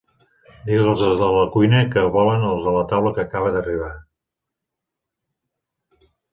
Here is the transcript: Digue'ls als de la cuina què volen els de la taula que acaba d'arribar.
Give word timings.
Digue'ls 0.69 1.03
als 1.09 1.19
de 1.23 1.27
la 1.35 1.43
cuina 1.57 1.81
què 1.97 2.05
volen 2.15 2.47
els 2.53 2.65
de 2.69 2.75
la 2.77 2.83
taula 2.95 3.13
que 3.19 3.23
acaba 3.27 3.53
d'arribar. 3.59 3.93